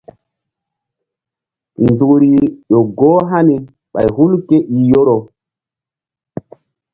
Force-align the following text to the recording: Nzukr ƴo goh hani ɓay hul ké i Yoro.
Nzukr 1.85 2.21
ƴo 2.69 2.79
goh 2.97 3.21
hani 3.31 3.55
ɓay 3.93 4.07
hul 4.15 4.33
ké 4.47 4.55
i 4.77 4.79
Yoro. 4.89 5.17